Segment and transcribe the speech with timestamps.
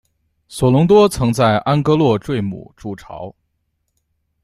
[0.47, 3.35] 索隆多曾在安戈洛坠姆筑巢。